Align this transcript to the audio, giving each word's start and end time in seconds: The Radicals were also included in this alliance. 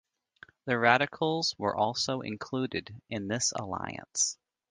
The 0.65 0.79
Radicals 0.79 1.53
were 1.59 1.75
also 1.75 2.21
included 2.21 2.99
in 3.07 3.27
this 3.27 3.51
alliance. 3.51 4.35